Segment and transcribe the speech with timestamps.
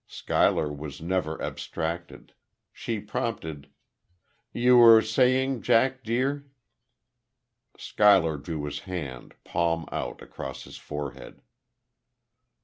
[0.07, 2.33] Schuyler was never abstracted.
[2.73, 3.69] She prompted:
[4.51, 6.49] "You were saying, Jack, dear"
[7.77, 11.43] Schuyler drew his hand, palm out, across his forehead.